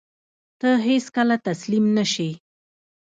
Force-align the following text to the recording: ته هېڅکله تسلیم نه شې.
ته 0.59 0.69
هېڅکله 0.87 1.35
تسلیم 1.47 1.85
نه 1.97 2.05
شې. 2.13 2.29